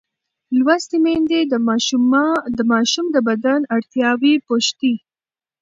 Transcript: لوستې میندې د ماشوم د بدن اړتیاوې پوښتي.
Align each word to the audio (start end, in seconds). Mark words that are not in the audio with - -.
لوستې 0.57 0.97
میندې 1.03 1.39
د 2.57 2.59
ماشوم 2.71 3.05
د 3.11 3.17
بدن 3.27 3.59
اړتیاوې 3.75 4.33
پوښتي. 4.47 4.93